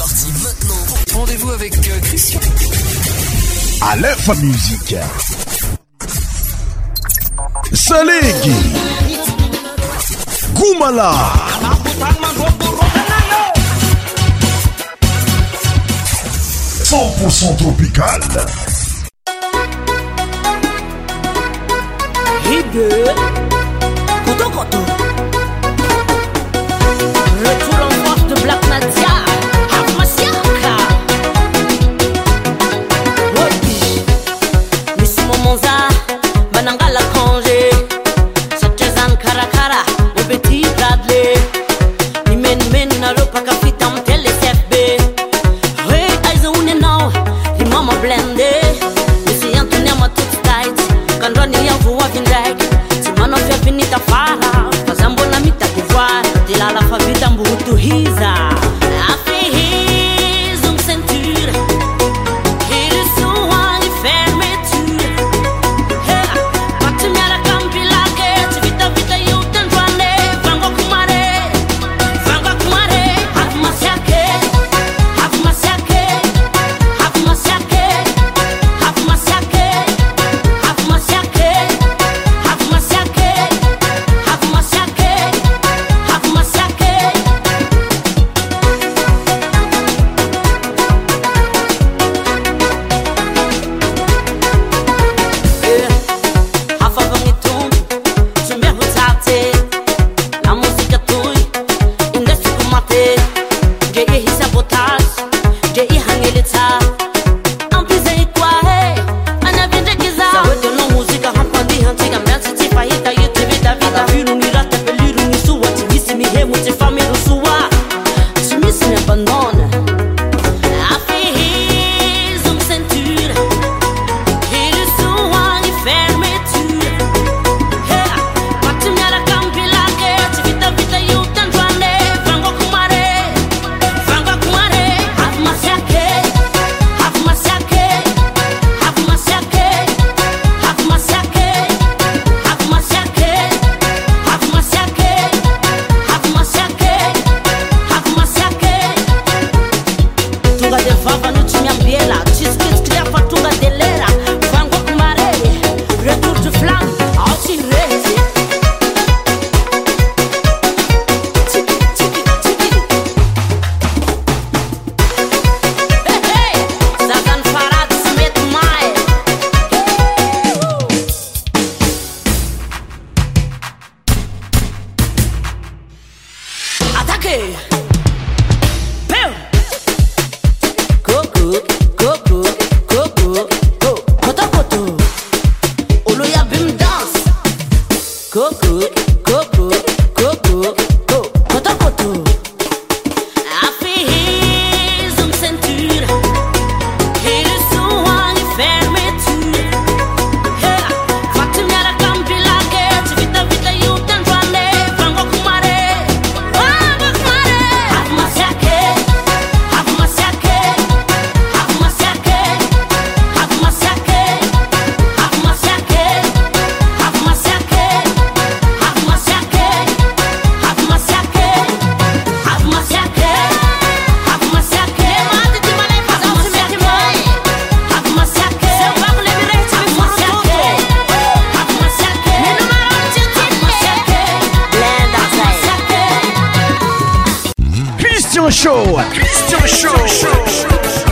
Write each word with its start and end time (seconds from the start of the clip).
parti 0.00 0.32
maintenant. 0.42 0.84
Rendez-vous 1.12 1.50
avec 1.50 1.76
euh, 1.76 2.00
Christian. 2.02 2.40
À 3.82 3.96
l'info 3.96 4.34
musique. 4.36 4.96
Salegi. 7.74 8.54
Goumala. 10.54 11.12
100% 16.84 17.56
tropical. 17.58 18.20
Hideux. 22.46 23.04
Koto 24.24 24.50
koto. 24.50 24.78
Retour 27.44 27.78
en 27.84 28.04
force 28.06 28.26
de 28.28 28.34
Black 28.42 28.66
Nadia. 28.70 29.29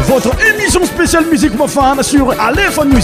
votre 0.06 0.30
émisio 0.46 0.80
éiae 0.82 1.32
msi 1.32 1.48
mfana 1.48 2.02
sr 2.02 2.36
alefo 2.46 2.84
miio 2.84 3.00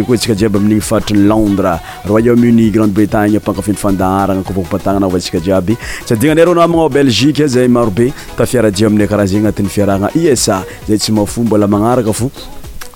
koa 0.05 0.15
atsika 0.15 0.33
jiaby 0.35 0.57
amin'igny 0.57 0.81
faitrany 0.81 1.27
londres 1.27 1.77
royaume-uni 2.09 2.69
grande 2.73 2.93
bretagne 2.97 3.35
ampankafindy 3.41 3.81
fandaharana 3.83 4.43
koavaopatagnana 4.47 5.05
ava 5.07 5.17
ntsika 5.19 5.39
jiaby 5.47 5.73
sadiagna 6.07 6.33
aneyro 6.35 6.53
namagnao 6.59 6.89
belgique 6.95 7.45
zay 7.53 7.67
marobe 7.75 8.07
tafiara 8.37 8.69
jia 8.77 8.87
aminy 8.89 9.07
karaha 9.09 9.27
zegny 9.31 9.47
agnatin'ny 9.47 9.71
fiarahagna 9.75 10.09
usa 10.33 10.63
zay 10.89 10.97
tsy 10.97 11.11
mafo 11.17 11.39
mbola 11.45 11.67
magnaraka 11.73 12.13
fo 12.19 12.27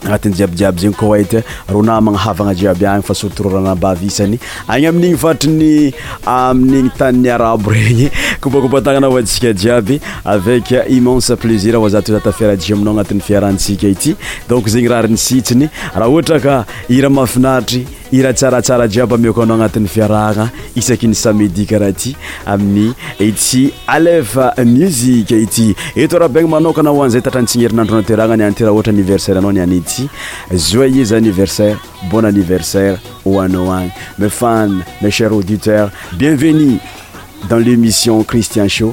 agnatin'ny 0.03 0.35
jiabyjiaby 0.37 0.79
zegny 0.81 0.95
ko 0.97 1.11
hyty 1.13 1.41
rona 1.71 1.97
magnahavagna 2.01 2.53
jiaby 2.59 2.87
agny 2.87 3.03
fa 3.09 3.13
sorotororanabavisany 3.19 4.39
agny 4.67 4.87
amin'igny 4.91 5.17
fatriny 5.23 5.93
amin'igny 6.37 6.91
taniny 6.99 7.29
arabo 7.35 7.71
regny 7.77 8.09
kopakopatagnana 8.43 9.07
aoantsika 9.09 9.53
jiaby 9.63 9.99
avec 10.35 10.71
immense 10.97 11.31
plaisir 11.43 11.75
oazaty 11.81 12.11
o 12.13 12.17
zatafiraji 12.19 12.73
aminao 12.75 12.93
agnatin'ny 12.95 13.21
fiarantsika 13.29 13.87
ity 13.95 14.15
donc 14.49 14.67
zegny 14.75 14.89
rahariny 14.93 15.17
sitsiny 15.27 15.69
raha 15.97 16.09
ohatra 16.13 16.37
ka 16.45 16.55
ira 16.97 17.09
mafinaitry 17.19 17.83
iraha 18.19 18.33
tsaratsara 18.33 18.87
jiaby 18.87 19.13
amiako 19.15 19.41
anao 19.43 19.55
agnatin'ny 19.57 19.87
fiarahagna 19.89 20.49
isaky 20.75 21.07
ny 21.07 21.15
samedi 21.15 21.65
karaha 21.65 21.91
ty 21.91 22.15
aminy 22.45 22.93
ety 23.19 23.73
alefa 23.87 24.53
musike 24.65 25.43
ity 25.43 25.75
eto 25.95 26.19
raha 26.19 26.29
begna 26.29 26.47
manokana 26.55 26.89
hoanzay 26.89 27.21
tatrany 27.21 27.47
tsignherinandroana 27.47 28.07
teragna 28.07 28.35
ny 28.35 28.43
any 28.43 28.51
ity 28.53 28.63
raha 28.63 28.73
ohatra 28.73 28.91
anniversaire 28.93 29.37
anao 29.37 29.51
nianyety 29.51 30.09
joyes 30.71 31.11
anniversaire 31.11 31.77
bon 32.11 32.25
anniversaire 32.25 32.97
hoanao 33.23 33.71
agny 33.73 33.91
me 34.17 34.29
fane 34.29 34.81
me 35.01 35.11
cher 35.11 35.31
auditeur 35.33 35.91
bienvenu 36.17 36.79
dans 37.49 37.57
lémission 37.57 38.23
christian 38.23 38.67
sh 38.67 38.83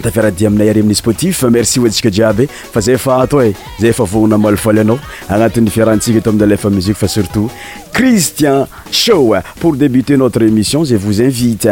tfiaradi 0.09 0.47
aminay 0.47 0.69
are 0.71 0.83
miisportif 0.83 1.43
merci 1.51 1.81
ontsika 1.85 2.11
jiaby 2.13 2.47
fa 2.49 2.81
zay 2.85 2.97
fat 2.99 3.33
e 3.45 3.51
zay 3.83 3.93
fa 3.93 4.05
vonana 4.09 4.39
malfoly 4.39 4.81
anao 4.81 4.99
agnati'y 5.29 5.69
fiarahantsika 5.71 6.21
to 6.25 6.31
amiy 6.31 6.45
alefa 6.49 6.71
muzik 6.71 6.97
fa 6.97 7.07
surtout 7.09 7.51
cristian 7.93 8.67
sho 8.93 9.35
por 9.61 9.77
débuter 9.77 10.17
notre 10.17 10.43
émission 10.43 10.85
za 10.85 10.97
vous 10.97 11.21
invite 11.23 11.69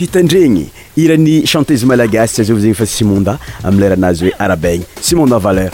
hitandregny 0.00 0.66
iran'ny 0.96 1.42
chantese 1.46 1.84
malagasyazazegny 1.84 2.74
fa 2.74 2.86
simonda 2.86 3.38
am 3.64 3.78
leranazy 3.80 4.24
hoe 4.24 4.32
arabainy 4.38 4.84
simonde 5.00 5.38
valeur 5.38 5.70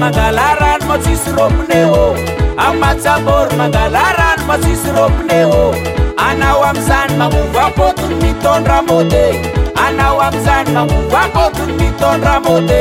mangalaran 0.01 0.79
matsisropneo 0.89 1.99
amatsabor 2.67 3.49
mangalarany 3.61 4.43
matsisropneo 4.49 5.59
anaoamzany 6.27 7.13
mangungambotuny 7.21 8.15
miton 8.23 8.63
ramote 8.73 9.25
anaoamzany 9.87 10.69
mangungampotuny 10.77 11.73
miton 11.81 12.19
ramote 12.29 12.81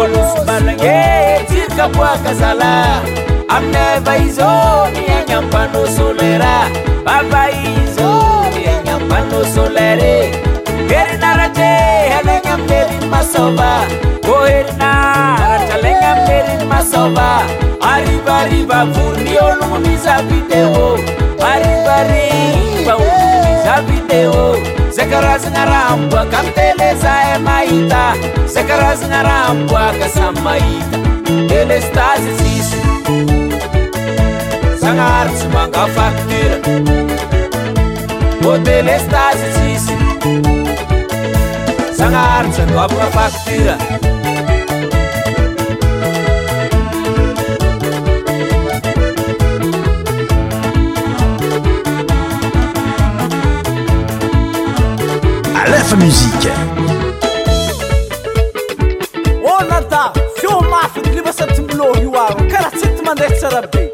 olusbanagे 0.00 0.98
cinkabuakazaलa 1.50 2.74
aminebaizoni 3.56 5.02
anyambansolera 5.20 6.54
abaizni 7.16 8.08
anyambansolere 8.76 10.12
herinarate 10.90 11.68
hèlenyamlerin 12.14 13.04
masoba 13.14 13.70
ko 14.26 14.36
herina 14.50 14.90
taleyamlerin 15.70 16.62
masoba 16.72 17.26
aribaribavurialuniza 17.92 20.14
video 20.30 20.72
aribari 21.52 22.24
ba 22.86 22.94
oluniza 23.02 23.76
video 23.90 24.34
zekarazgarambua 24.96 26.22
kam 26.32 26.46
telezaa 26.58 27.22
e 27.34 27.36
maita 27.46 28.04
sakarazigarambwa 28.54 29.84
kasa 30.00 30.26
maita 30.46 30.96
telez 31.48 31.86
tazisisu 31.94 32.82
sanarți 34.84 35.46
mă 35.46 35.66
ca 35.70 35.88
factură 35.96 36.74
Modele 38.40 38.98
stați 39.06 39.42
țisi 39.52 39.92
Sanarți 41.96 42.60
în 42.60 42.66
doamnă 42.72 43.04
factură 43.16 43.76
Aleph 55.64 55.92
Musique 56.02 56.52
ولنتا 59.48 60.02
شو 60.40 60.60
ما 60.70 60.82
في 60.92 60.98
اللي 61.04 61.20
بس 61.26 61.36
تملوه 61.56 61.96
يوارو 62.02 62.46
كرة 62.52 62.70
ست 62.80 62.96
من 63.04 63.52
ربي 63.64 63.93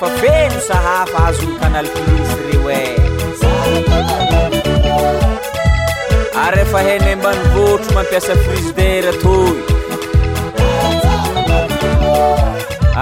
fafeno 0.00 0.60
sahafa 0.68 1.18
azony 1.28 1.52
kanaly 1.60 1.88
poso 1.94 2.36
reo 2.46 2.66
e 2.82 2.84
ary 6.42 6.60
efa 6.62 6.78
hanambani 6.86 7.42
botro 7.54 7.90
mampiasa 7.96 8.34
prus 8.44 8.66
dera 8.76 9.10
atony 9.16 9.58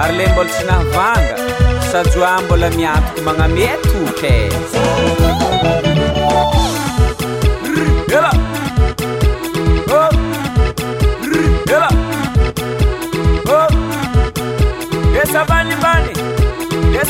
ary 0.01 0.13
la 0.19 0.25
mbola 0.33 0.49
sy 0.57 0.63
nahavanga 0.69 1.35
sajoa 1.91 2.33
mbola 2.43 2.67
miatoko 2.77 3.19
magnamea 3.27 3.75
tok 3.89 4.21
e 4.35 4.37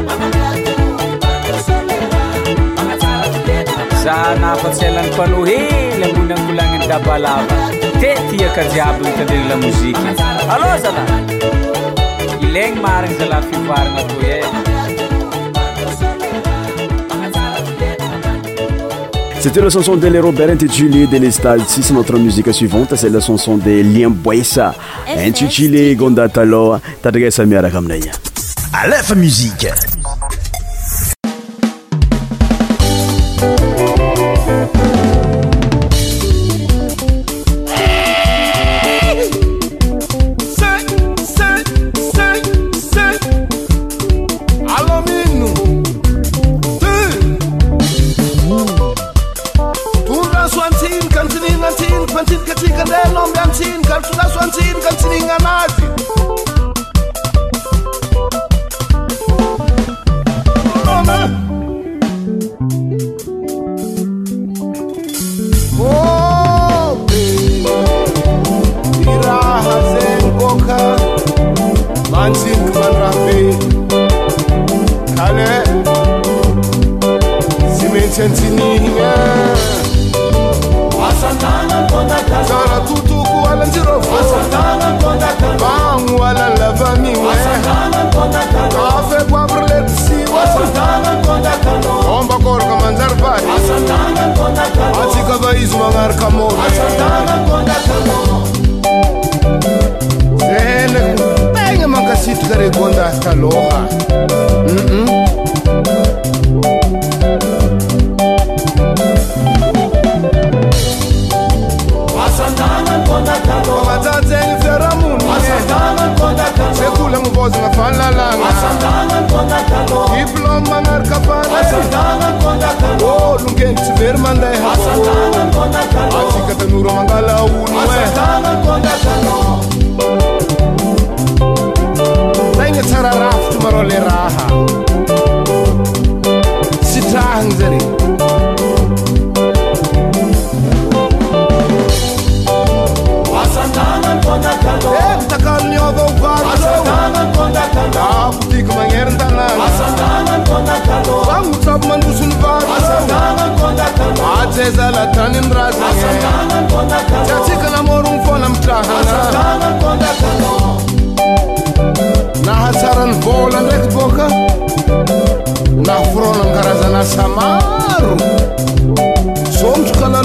za 4.03 4.17
nafats 4.43 4.79
elany 4.89 5.11
pano 5.17 5.41
hela 5.49 6.05
amonanolagniny 6.11 6.87
dabalava 6.91 7.57
ti 7.99 8.11
tiaka 8.29 8.63
jiabyny 8.73 9.11
taneny 9.17 9.43
la 9.51 9.55
mozika 9.65 10.07
alôzala 10.53 11.03
ilaigny 12.45 12.79
marina 12.87 13.15
zala 13.19 13.39
fivarana 13.49 14.01
vole 14.13 14.65
c'eétet 19.47 19.61
la 19.61 19.69
chanson 19.69 19.95
de 19.95 20.05
le 20.09 20.19
robert 20.19 20.49
intitulé 20.49 21.07
de 21.07 21.17
l'estade 21.19 21.61
sis 21.69 21.93
notre 21.93 22.19
musiqe 22.19 22.53
suivante 22.53 22.93
ces 22.97 23.09
la 23.09 23.21
chanson 23.21 23.55
de 23.55 23.81
lien 23.81 24.09
boesa 24.09 24.75
intitulé 25.15 25.95
gondatalo 25.95 26.81
tadgasamiaracamnaia 27.01 28.11
alef 28.73 29.15
musiqe 29.15 29.71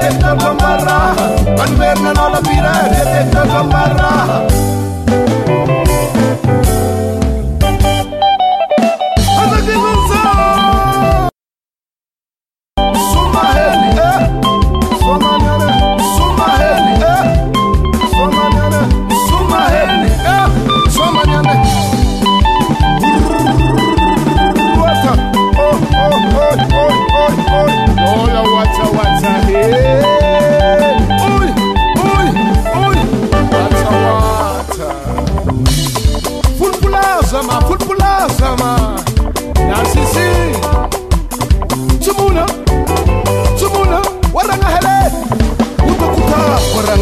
Detector 0.00 0.36
con 0.38 0.56
barra, 0.56 1.12
Manuel 1.58 2.02
no 2.14 2.30
lo 2.30 2.40
mira, 2.48 2.72
detector 2.88 3.46
con 3.48 3.68
barra. 3.68 4.46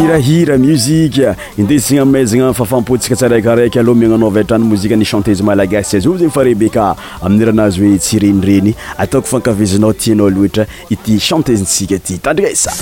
hirahira 0.00 0.58
muzika 0.58 1.34
indesigna 1.58 2.04
maizagna 2.04 2.52
fafampontsika 2.52 3.16
tsy 3.16 3.28
raikiraiky 3.28 3.78
aloha 3.80 3.98
miagnanao 3.98 4.30
vyatrany 4.30 4.64
mozika 4.64 4.96
ny 4.96 5.04
chantezy 5.04 5.42
malagassy 5.42 5.96
azy 5.96 6.08
a 6.08 6.16
zegny 6.18 6.30
fa 6.30 6.42
rehibeka 6.44 6.96
amin'n 7.22 7.46
ranazy 7.46 7.80
hoe 7.80 7.98
tsy 7.98 8.18
renireny 8.18 8.74
ataoko 8.98 9.26
fankavezanao 9.28 9.92
tianao 9.92 10.30
loatra 10.30 10.66
ity 10.90 11.18
chantezintsika 11.20 11.98
ty 11.98 12.18
tandriasa 12.18 12.72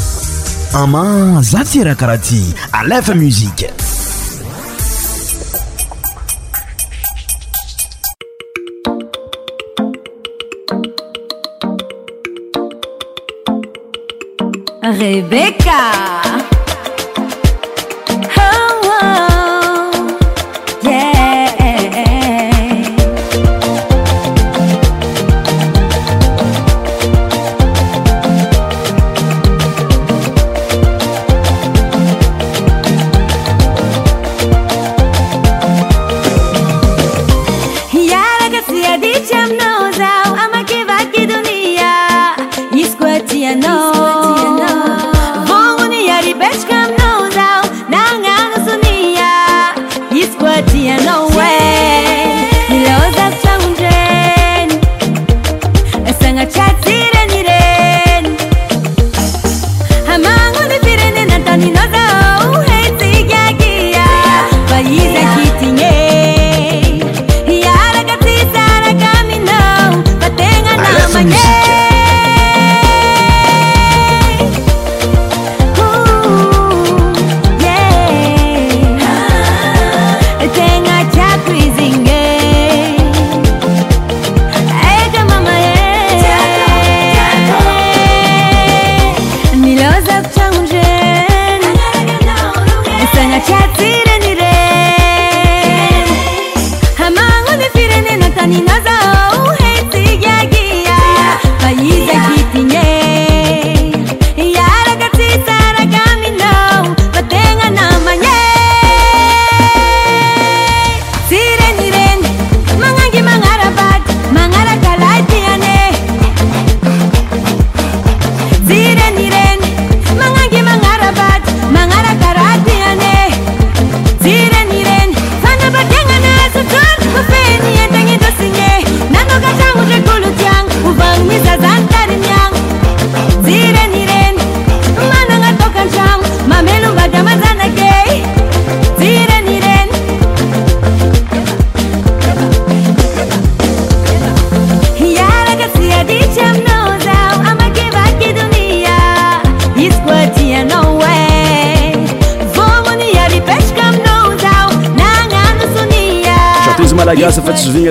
ama 0.75 1.38
za 1.42 1.64
tyraha 1.64 1.95
karaha 1.95 2.19
ty 2.19 2.42
alefa 2.73 3.14
muzika 3.14 3.86
Rebecca. 14.98 16.24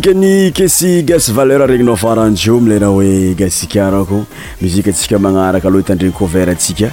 kany 0.00 0.52
kesy 0.54 1.02
gasevaleur 1.02 1.66
regninao 1.66 1.96
faranio 1.96 2.58
amile 2.58 2.78
raha 2.78 2.92
oe 2.92 3.34
gasikarko 3.34 4.24
muitsika 4.60 5.18
manaraka 5.18 5.68
loatandrenyertsika 5.70 6.90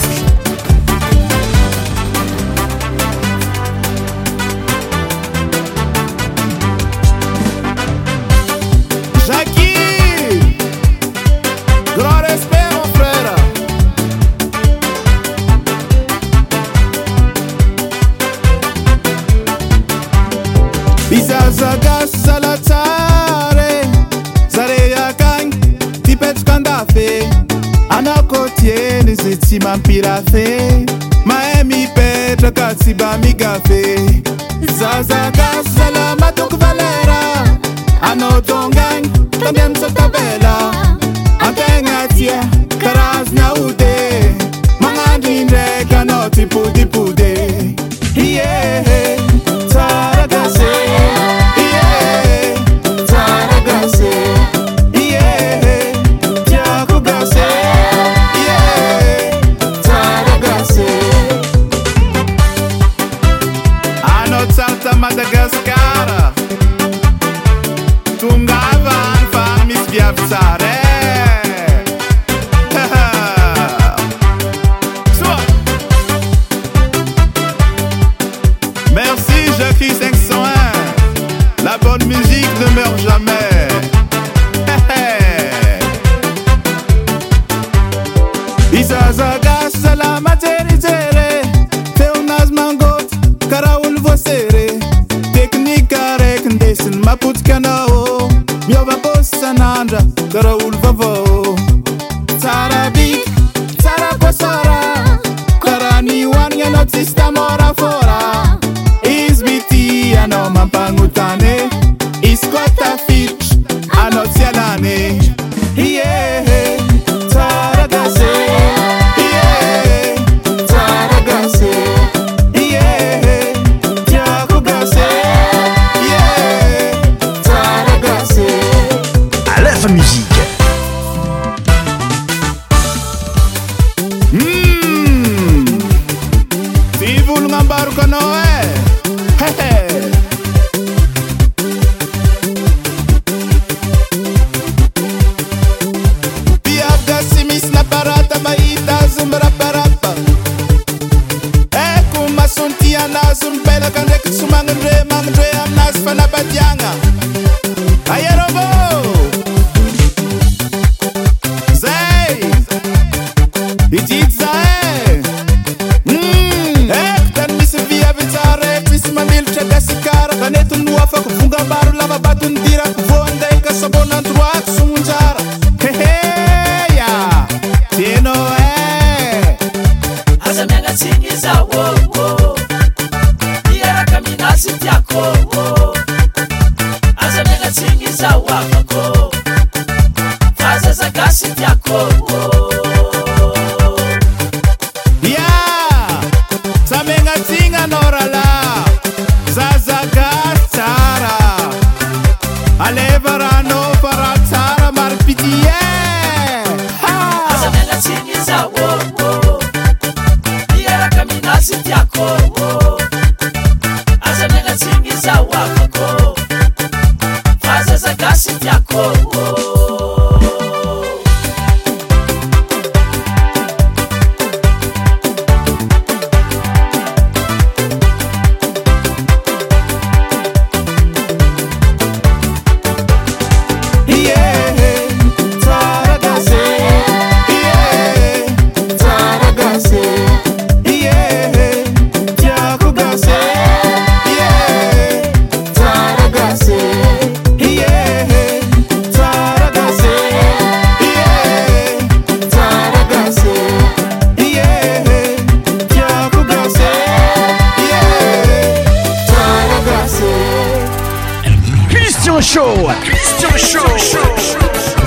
todo. 38.41 38.76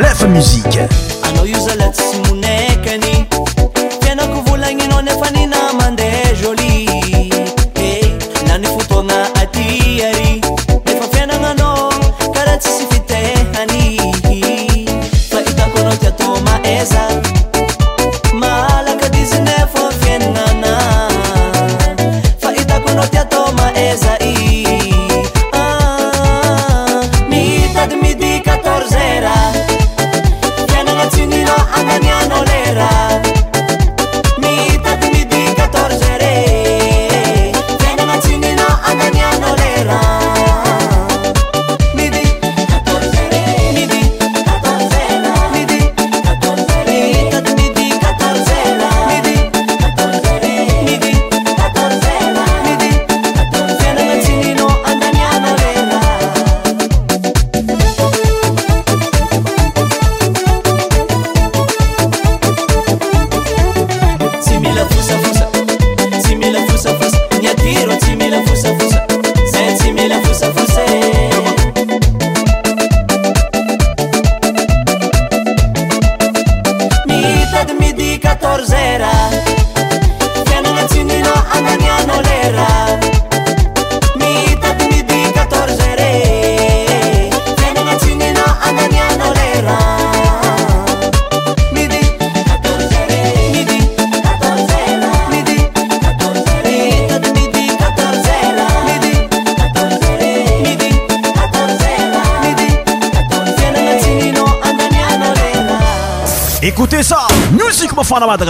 لف 0.00 0.24
موsيك 0.24 0.88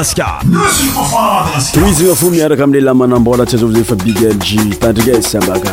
izana 0.03 2.15
fo 2.17 2.27
miaraka 2.31 2.65
aminle 2.65 2.85
lamanambolatsy 2.87 3.55
azaovzay 3.57 3.85
fa 3.91 3.95
bigyjy 4.05 4.69
tandrika 4.81 5.11
iz 5.19 5.27
e, 5.27 5.29
sabaka 5.31 5.73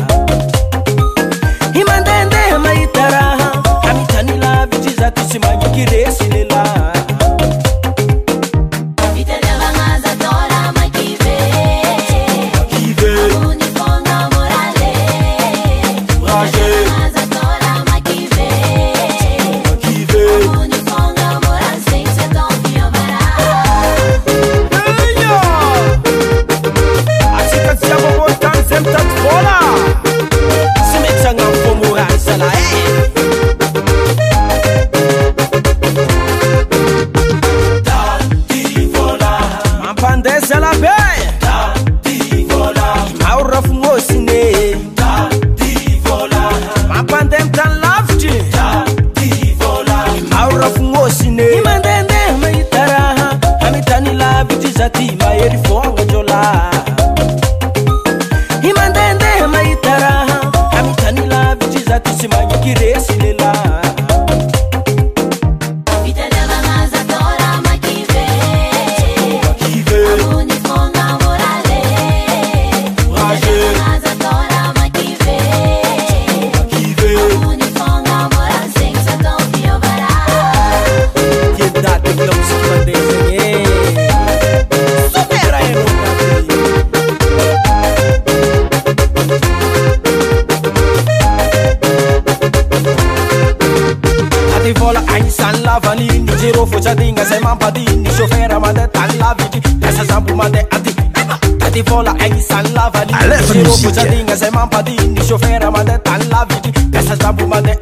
desse 5.31 5.39
mangue 5.39 5.69
que 5.71 5.85
desse 5.85 6.30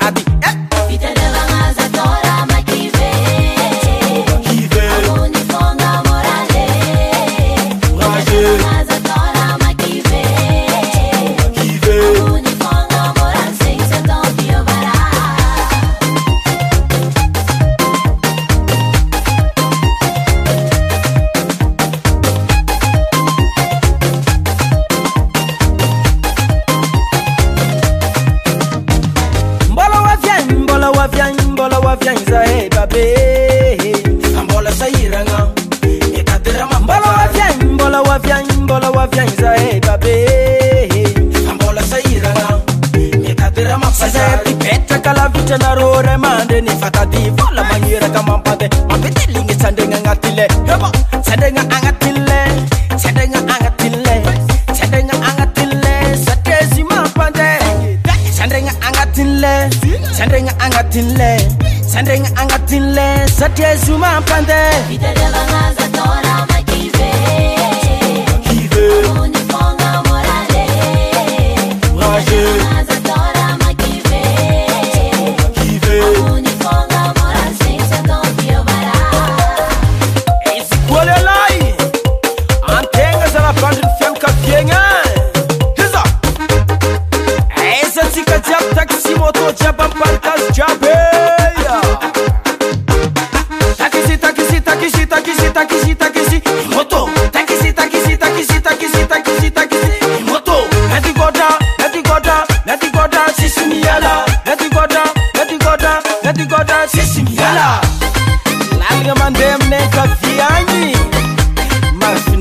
I 0.02 0.12
be 0.12 0.29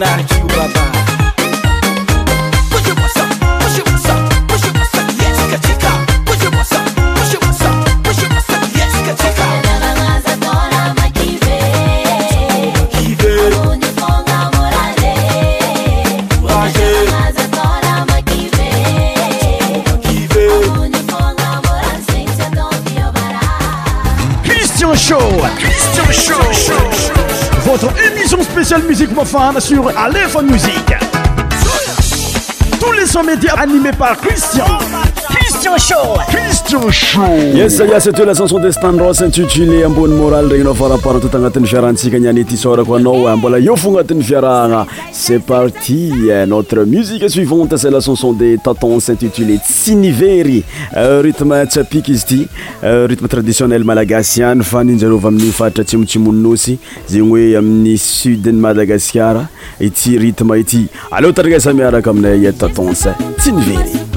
imaginar 0.02 0.22
que 0.26 0.34
o 0.40 0.46
babá 0.56 0.88
Show! 24.96 25.40
Christian 25.62 26.12
Show! 26.52 26.90
Votre 27.64 28.17
stin 28.68 29.12
shoyesaia 36.92 38.00
setoela 38.00 38.34
canson 38.34 38.62
de 38.62 38.72
standrose 38.72 39.24
intitile 39.24 39.84
ambony 39.84 40.14
moraly 40.14 40.48
regny 40.52 40.64
nao 40.64 40.74
faraparatoto 40.74 41.36
agnatin'ny 41.38 41.66
fiarahantsika 41.72 42.18
nianyty 42.18 42.56
sorako 42.56 42.96
anao 42.96 43.28
a 43.28 43.36
mbola 43.36 43.58
eo 43.58 43.76
fo 43.76 43.88
agnatin'ny 43.88 44.22
fiarahagna 44.24 44.86
e 45.32 45.38
partie 45.40 46.10
notre 46.46 46.84
musique 46.84 47.28
suivante 47.28 47.76
celle 47.76 47.94
achanson 47.96 48.32
des 48.32 48.56
tatonse 48.62 49.10
intitulé 49.10 49.58
tsy 49.58 49.94
nivery 49.96 50.62
euh, 50.96 51.20
rytme 51.20 51.66
tsyapiky 51.66 52.12
izy 52.12 52.24
ity 52.24 52.46
euh, 52.84 53.06
rythme 53.06 53.28
traditionnel 53.28 53.84
madagasy 53.84 54.42
any 54.42 54.62
faniinjareova 54.62 55.28
amin'nyfaratra 55.28 55.84
tsymotsimoninosy 55.84 56.72
euh, 56.72 57.08
zegny 57.10 57.30
hoe 57.32 57.56
amin'ny 57.58 57.98
sud 57.98 58.46
ny 58.46 58.58
madagascara 58.60 59.48
ity 59.80 60.16
rytme 60.18 60.60
ity 60.62 60.86
aleoa 61.10 61.32
tatragasa 61.36 61.72
miaraka 61.74 62.10
aminay 62.10 62.52
tatens 62.52 63.08
tsy 63.38 63.52
nivery 63.52 64.07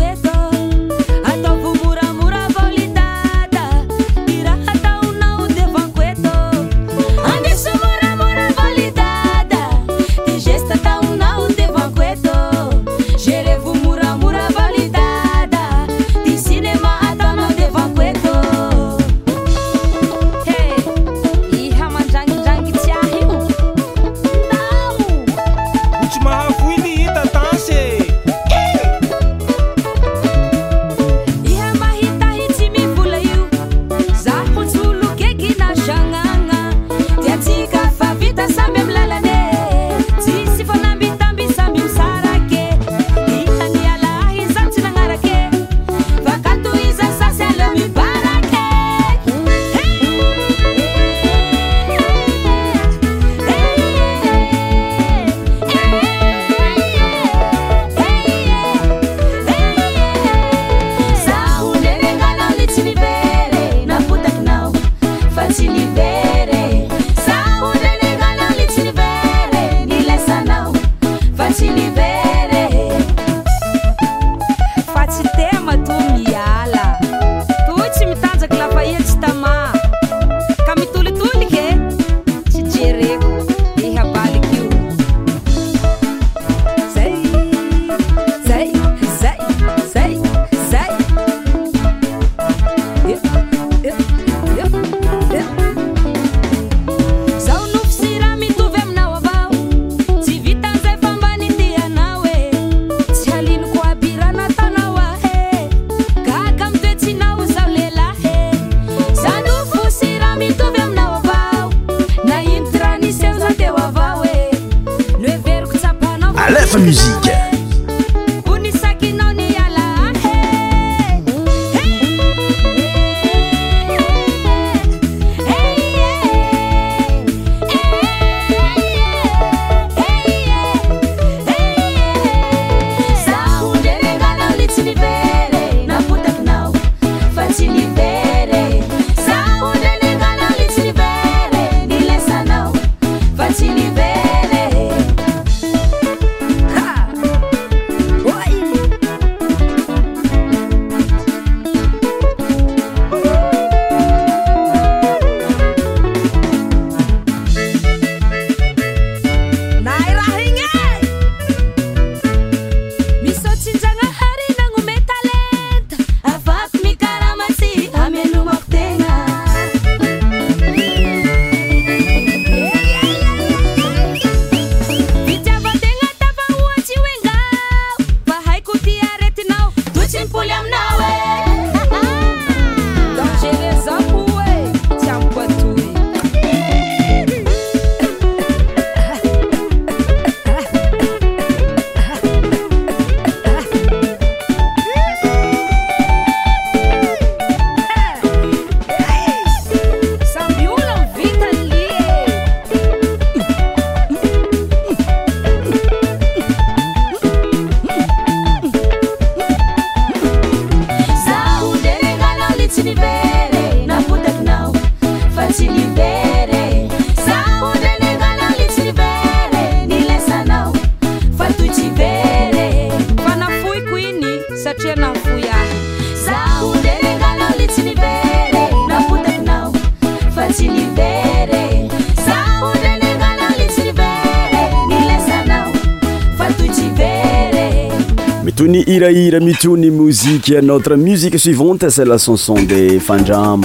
rairamituni 239.06 239.89
musique 239.89 240.52
e 240.56 240.62
notre 240.62 240.95
musique 240.95 241.39
suivante 241.39 241.89
c'est 241.89 242.06
la 242.06 242.18
chanson 242.18 242.54
de 242.54 242.99
fanjam 242.99 243.62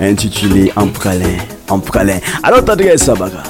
intitulée 0.00 0.70
en 0.76 0.86
pralin 0.88 1.38
en 1.68 1.80
pralin 1.80 2.18
alot 2.42 2.70
adressebaga 2.70 3.42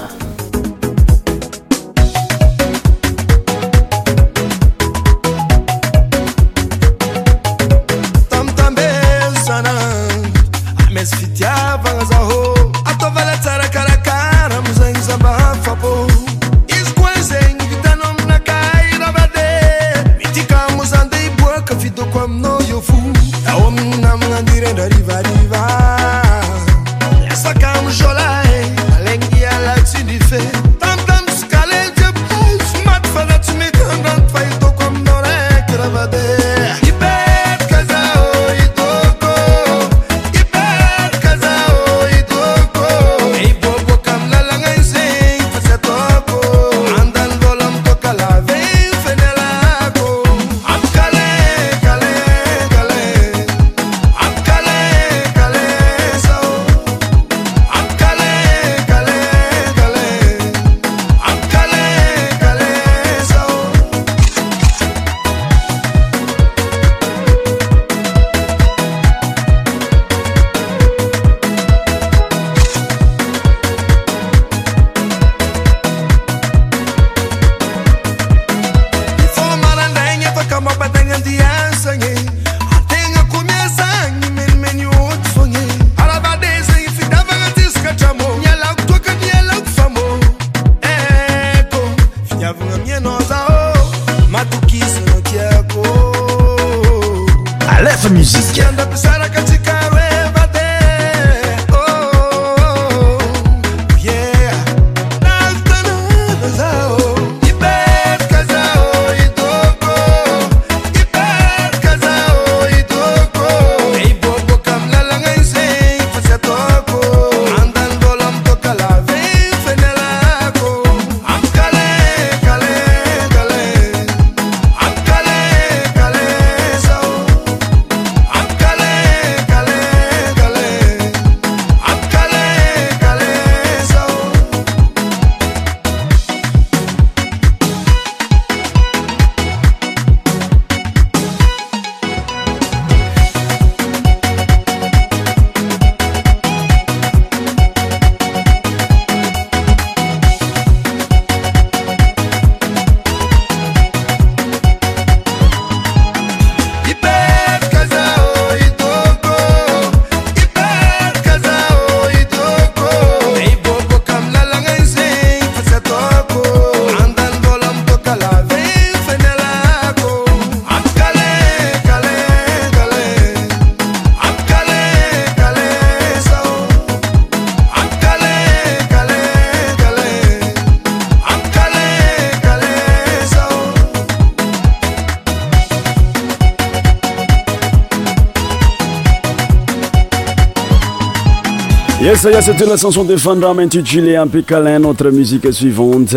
cettela 192.42 192.76
cansion 192.76 193.04
défendram 193.04 193.58
intituler 193.60 194.16
un 194.16 194.26
pe 194.26 194.42
calin 194.42 194.80
notre 194.80 195.10
musique 195.10 195.50
suivante 195.52 196.16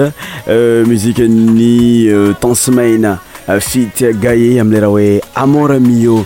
euh, 0.50 0.84
musique 0.86 1.20
ni 1.20 2.08
euh, 2.10 2.34
tansemaine 2.38 3.20
euh, 3.48 3.60
fite 3.60 4.04
gaye 4.20 4.60
am 4.60 4.72
lerawe 4.72 5.22
amoramio 5.36 6.26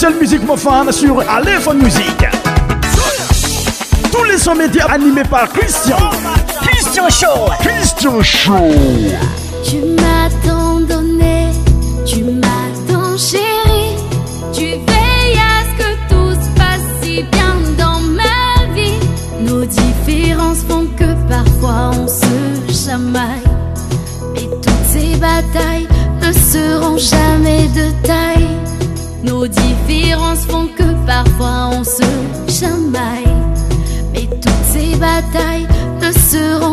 Seule 0.00 0.14
musique 0.20 0.42
fan 0.58 0.92
sur 0.92 1.28
Aléphone 1.28 1.82
Musique. 1.82 2.24
Tous 4.12 4.22
les 4.22 4.38
sons 4.38 4.54
médias 4.54 4.84
animés 4.86 5.24
par 5.28 5.48
Christian. 5.48 5.96
Christian 6.62 7.08
Show. 7.10 7.50
Christian 7.60 8.22
Show. 8.22 8.72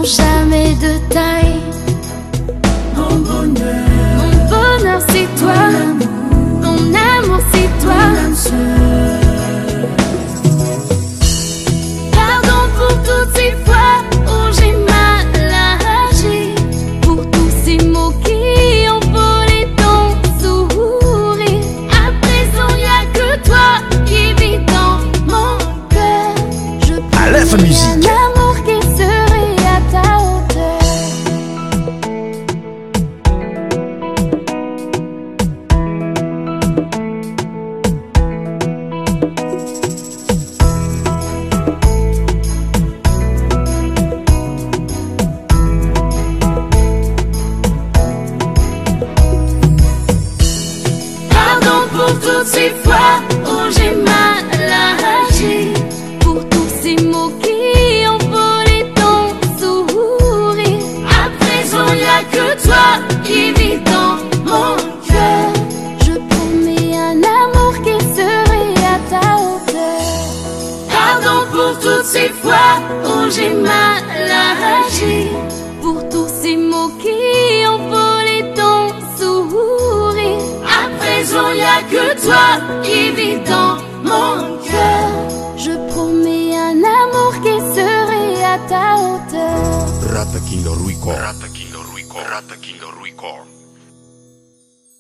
jamais 0.06 0.76
de 0.78 1.00
taille. 1.10 1.45